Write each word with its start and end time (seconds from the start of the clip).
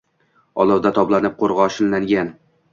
Olovda 0.63 0.93
toblanib, 0.97 1.37
qo’rg’oshinlangan 1.45 2.37